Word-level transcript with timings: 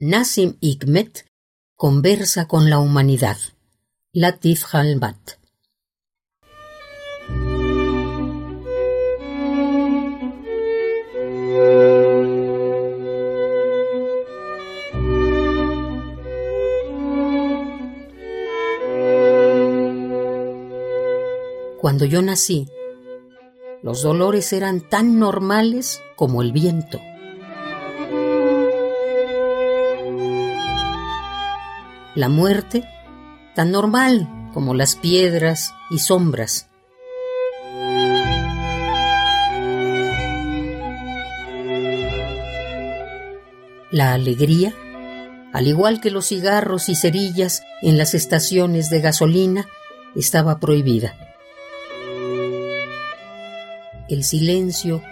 Nassim 0.00 0.58
Hikmet 0.60 1.26
conversa 1.74 2.46
con 2.46 2.70
la 2.70 2.78
humanidad. 2.78 3.36
Latif 4.12 4.62
Halbat. 4.72 5.16
Cuando 21.80 22.04
yo 22.04 22.22
nací, 22.22 22.68
los 23.82 24.02
dolores 24.02 24.52
eran 24.52 24.88
tan 24.88 25.18
normales 25.18 26.00
como 26.14 26.40
el 26.42 26.52
viento. 26.52 27.00
La 32.18 32.28
muerte, 32.28 32.82
tan 33.54 33.70
normal 33.70 34.28
como 34.52 34.74
las 34.74 34.96
piedras 34.96 35.72
y 35.88 36.00
sombras. 36.00 36.68
La 43.92 44.14
alegría, 44.14 44.74
al 45.52 45.68
igual 45.68 46.00
que 46.00 46.10
los 46.10 46.26
cigarros 46.26 46.88
y 46.88 46.96
cerillas 46.96 47.62
en 47.82 47.96
las 47.96 48.14
estaciones 48.14 48.90
de 48.90 49.00
gasolina, 49.00 49.68
estaba 50.16 50.58
prohibida. 50.58 51.14
El 54.08 54.24
silencio 54.24 55.04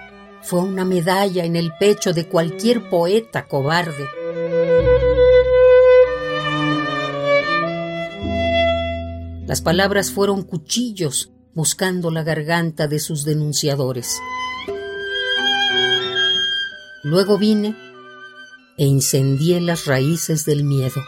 fue 0.42 0.58
una 0.58 0.84
medalla 0.84 1.44
en 1.44 1.54
el 1.54 1.72
pecho 1.78 2.12
de 2.12 2.26
cualquier 2.26 2.90
poeta 2.90 3.44
cobarde. 3.44 4.15
Las 9.46 9.62
palabras 9.62 10.10
fueron 10.10 10.42
cuchillos 10.42 11.30
buscando 11.54 12.10
la 12.10 12.24
garganta 12.24 12.88
de 12.88 12.98
sus 12.98 13.24
denunciadores. 13.24 14.20
Luego 17.04 17.38
vine 17.38 17.76
e 18.76 18.84
incendié 18.84 19.60
las 19.60 19.86
raíces 19.86 20.44
del 20.44 20.64
miedo. 20.64 21.00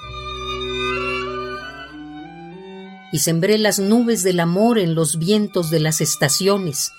Y 3.11 3.19
sembré 3.19 3.59
las 3.59 3.81
nubes 3.81 4.23
del 4.23 4.39
amor 4.39 4.79
en 4.79 4.95
los 4.95 5.19
vientos 5.19 5.71
de 5.71 5.81
las 5.81 6.01
estaciones. 6.01 6.93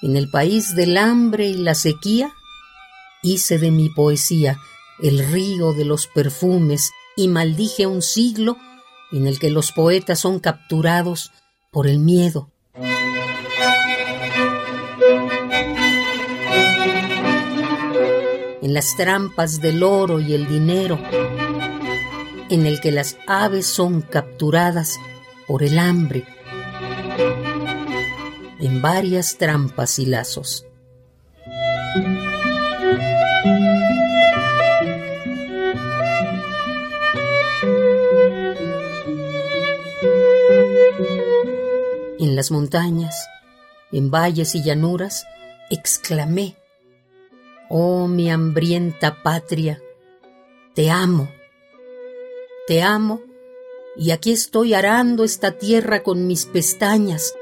En 0.00 0.16
el 0.16 0.30
país 0.30 0.74
del 0.74 0.96
hambre 0.96 1.46
y 1.48 1.54
la 1.56 1.74
sequía, 1.74 2.32
hice 3.22 3.58
de 3.58 3.70
mi 3.70 3.90
poesía 3.90 4.58
el 5.02 5.18
río 5.30 5.74
de 5.74 5.84
los 5.84 6.06
perfumes 6.06 6.90
y 7.16 7.28
maldije 7.28 7.86
un 7.86 8.02
siglo 8.02 8.58
en 9.10 9.26
el 9.26 9.38
que 9.38 9.50
los 9.50 9.72
poetas 9.72 10.20
son 10.20 10.38
capturados 10.38 11.32
por 11.72 11.88
el 11.88 11.98
miedo. 11.98 12.50
En 18.62 18.74
las 18.74 18.96
trampas 18.96 19.60
del 19.60 19.82
oro 19.82 20.20
y 20.20 20.34
el 20.34 20.46
dinero, 20.46 20.98
en 22.50 22.66
el 22.66 22.80
que 22.80 22.92
las 22.92 23.16
aves 23.26 23.66
son 23.66 24.02
capturadas 24.02 24.98
por 25.46 25.62
el 25.62 25.78
hambre, 25.78 26.24
en 28.58 28.82
varias 28.82 29.38
trampas 29.38 29.98
y 29.98 30.06
lazos. 30.06 30.66
En 42.18 42.36
las 42.36 42.50
montañas, 42.50 43.28
en 43.92 44.10
valles 44.10 44.54
y 44.54 44.62
llanuras, 44.62 45.26
exclamé, 45.70 46.56
Oh 47.68 48.06
mi 48.06 48.30
hambrienta 48.30 49.22
patria, 49.22 49.82
te 50.74 50.90
amo, 50.90 51.28
te 52.66 52.82
amo, 52.82 53.20
y 53.96 54.10
aquí 54.10 54.32
estoy 54.32 54.74
arando 54.74 55.24
esta 55.24 55.52
tierra 55.52 56.02
con 56.02 56.26
mis 56.26 56.46
pestañas, 56.46 57.34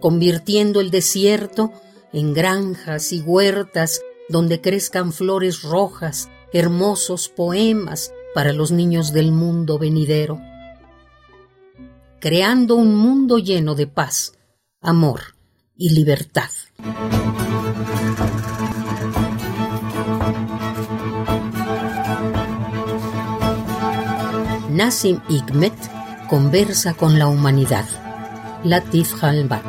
convirtiendo 0.00 0.80
el 0.80 0.90
desierto 0.90 1.72
en 2.12 2.32
granjas 2.34 3.12
y 3.12 3.20
huertas 3.20 4.02
donde 4.28 4.60
crezcan 4.60 5.12
flores 5.12 5.62
rojas, 5.62 6.28
hermosos 6.52 7.28
poemas 7.28 8.12
para 8.34 8.52
los 8.52 8.70
niños 8.70 9.12
del 9.12 9.32
mundo 9.32 9.78
venidero 9.78 10.40
creando 12.20 12.76
un 12.76 12.94
mundo 12.94 13.38
lleno 13.38 13.74
de 13.74 13.86
paz, 13.86 14.34
amor 14.80 15.34
y 15.74 15.94
libertad. 15.94 16.50
Nassim 24.68 25.20
Hikmet 25.28 25.74
conversa 26.28 26.94
con 26.94 27.18
la 27.18 27.26
humanidad. 27.26 27.86
Latif 28.64 29.22
Halbat. 29.22 29.64